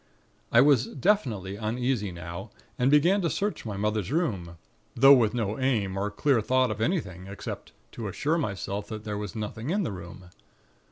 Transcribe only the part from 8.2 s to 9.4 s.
myself that there was